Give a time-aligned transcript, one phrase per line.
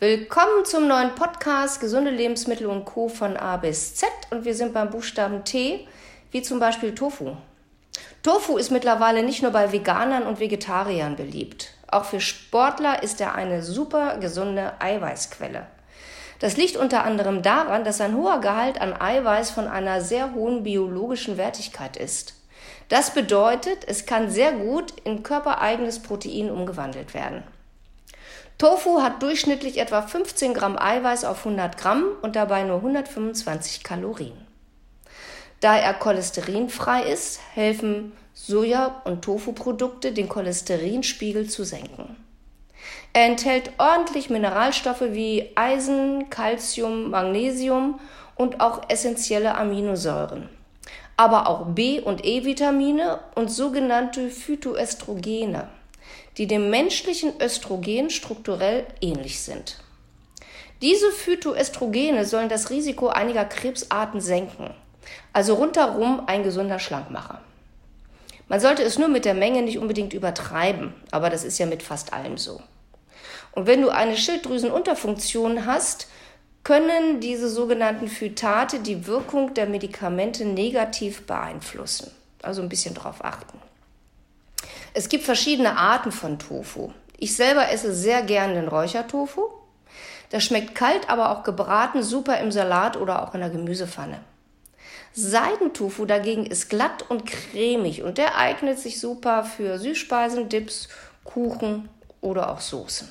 [0.00, 3.08] Willkommen zum neuen Podcast Gesunde Lebensmittel und Co.
[3.08, 5.86] von A bis Z und wir sind beim Buchstaben T,
[6.32, 7.36] wie zum Beispiel Tofu.
[8.24, 11.74] Tofu ist mittlerweile nicht nur bei Veganern und Vegetariern beliebt.
[11.86, 15.64] Auch für Sportler ist er eine super gesunde Eiweißquelle.
[16.40, 20.64] Das liegt unter anderem daran, dass ein hoher Gehalt an Eiweiß von einer sehr hohen
[20.64, 22.34] biologischen Wertigkeit ist.
[22.88, 27.44] Das bedeutet, es kann sehr gut in körpereigenes Protein umgewandelt werden.
[28.58, 34.36] Tofu hat durchschnittlich etwa 15 Gramm Eiweiß auf 100 Gramm und dabei nur 125 Kalorien.
[35.60, 42.16] Da er cholesterinfrei ist, helfen Soja- und Tofu-Produkte, den Cholesterinspiegel zu senken.
[43.12, 47.98] Er enthält ordentlich Mineralstoffe wie Eisen, Calcium, Magnesium
[48.36, 50.48] und auch essentielle Aminosäuren,
[51.16, 55.68] aber auch B- und E-Vitamine und sogenannte Phytoestrogene
[56.36, 59.78] die dem menschlichen Östrogen strukturell ähnlich sind.
[60.82, 64.74] Diese Phytoestrogene sollen das Risiko einiger Krebsarten senken,
[65.32, 67.40] also rundherum ein gesunder Schlankmacher.
[68.48, 71.82] Man sollte es nur mit der Menge nicht unbedingt übertreiben, aber das ist ja mit
[71.82, 72.60] fast allem so.
[73.52, 76.08] Und wenn du eine Schilddrüsenunterfunktion hast,
[76.64, 82.10] können diese sogenannten Phytate die Wirkung der Medikamente negativ beeinflussen.
[82.42, 83.58] Also ein bisschen drauf achten.
[84.94, 86.92] Es gibt verschiedene Arten von Tofu.
[87.18, 89.42] Ich selber esse sehr gern den Räuchertofu.
[90.30, 94.20] Das schmeckt kalt, aber auch gebraten super im Salat oder auch in der Gemüsepfanne.
[95.12, 100.88] Seidentofu dagegen ist glatt und cremig und der eignet sich super für Süßspeisen, Dips,
[101.24, 101.88] Kuchen
[102.20, 103.08] oder auch Soßen.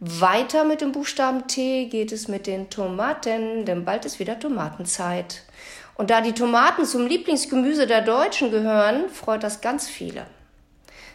[0.00, 5.42] Weiter mit dem Buchstaben T geht es mit den Tomaten, denn bald ist wieder Tomatenzeit.
[5.96, 10.26] Und da die Tomaten zum Lieblingsgemüse der Deutschen gehören, freut das ganz viele.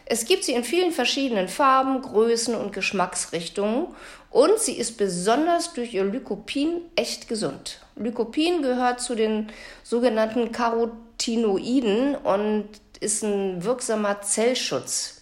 [0.06, 3.88] Es gibt sie in vielen verschiedenen Farben, Größen und Geschmacksrichtungen
[4.30, 7.80] und sie ist besonders durch ihr Lycopin echt gesund.
[7.96, 9.52] Lycopin gehört zu den
[9.84, 12.68] sogenannten Carotinoiden und
[13.00, 15.22] ist ein wirksamer Zellschutz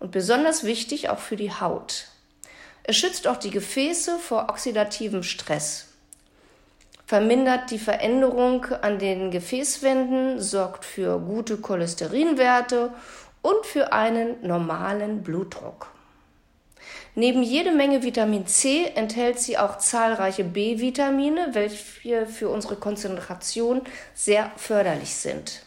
[0.00, 2.08] und besonders wichtig auch für die Haut.
[2.82, 5.85] Es schützt auch die Gefäße vor oxidativem Stress
[7.06, 12.90] vermindert die Veränderung an den Gefäßwänden, sorgt für gute Cholesterinwerte
[13.42, 15.88] und für einen normalen Blutdruck.
[17.14, 23.80] Neben jede Menge Vitamin C enthält sie auch zahlreiche B-Vitamine, welche für unsere Konzentration
[24.14, 25.62] sehr förderlich sind.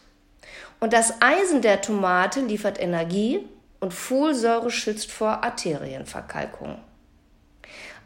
[0.80, 3.40] Und das Eisen der Tomate liefert Energie
[3.80, 6.78] und Folsäure schützt vor Arterienverkalkung.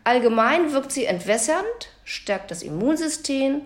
[0.04, 3.62] Allgemein wirkt sie entwässernd, stärkt das Immunsystem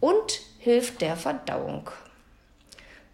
[0.00, 1.90] und hilft der Verdauung.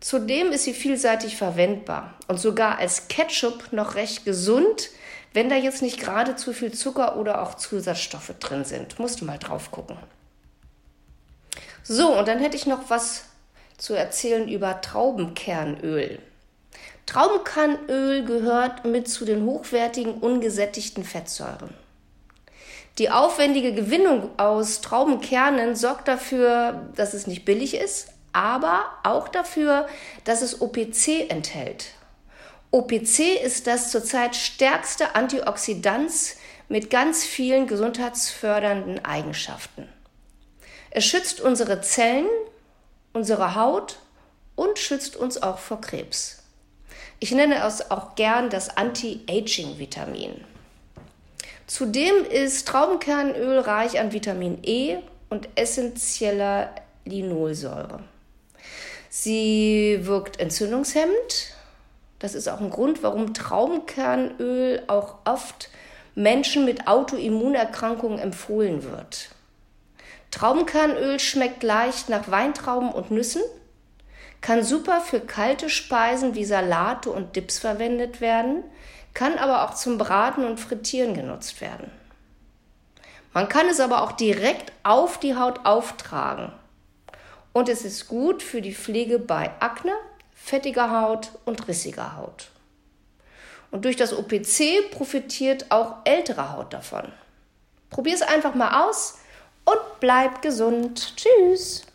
[0.00, 4.90] Zudem ist sie vielseitig verwendbar und sogar als Ketchup noch recht gesund,
[5.32, 8.98] wenn da jetzt nicht gerade zu viel Zucker oder auch Zusatzstoffe drin sind.
[8.98, 9.96] Musst du mal drauf gucken.
[11.82, 13.24] So, und dann hätte ich noch was
[13.76, 16.18] zu erzählen über Traubenkernöl.
[17.06, 21.74] Traubenkernöl gehört mit zu den hochwertigen ungesättigten Fettsäuren.
[22.98, 29.88] Die aufwendige Gewinnung aus Traubenkernen sorgt dafür, dass es nicht billig ist, aber auch dafür,
[30.22, 31.86] dass es OPC enthält.
[32.70, 36.12] OPC ist das zurzeit stärkste Antioxidant
[36.68, 39.88] mit ganz vielen gesundheitsfördernden Eigenschaften.
[40.90, 42.26] Es schützt unsere Zellen,
[43.12, 43.98] unsere Haut
[44.54, 46.44] und schützt uns auch vor Krebs.
[47.18, 50.44] Ich nenne es auch gern das Anti-Aging-Vitamin.
[51.66, 54.98] Zudem ist Traubenkernöl reich an Vitamin E
[55.30, 58.00] und essentieller Linolsäure.
[59.08, 61.54] Sie wirkt entzündungshemmend.
[62.18, 65.70] Das ist auch ein Grund, warum Traubenkernöl auch oft
[66.14, 69.30] Menschen mit Autoimmunerkrankungen empfohlen wird.
[70.30, 73.42] Traubenkernöl schmeckt leicht nach Weintrauben und Nüssen,
[74.44, 78.62] kann super für kalte Speisen wie Salate und Dips verwendet werden,
[79.14, 81.90] kann aber auch zum Braten und Frittieren genutzt werden.
[83.32, 86.52] Man kann es aber auch direkt auf die Haut auftragen.
[87.54, 89.94] Und es ist gut für die Pflege bei Akne,
[90.34, 92.48] fettiger Haut und rissiger Haut.
[93.70, 97.10] Und durch das OPC profitiert auch ältere Haut davon.
[97.88, 99.20] Probier es einfach mal aus
[99.64, 101.14] und bleib gesund.
[101.16, 101.86] Tschüss.